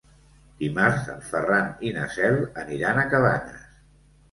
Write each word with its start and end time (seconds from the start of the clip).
Dimarts 0.61 1.11
en 1.17 1.21
Ferran 1.27 1.69
i 1.89 1.93
na 1.99 2.07
Cel 2.15 2.41
aniran 2.65 3.05
a 3.05 3.07
Cabanes. 3.15 3.71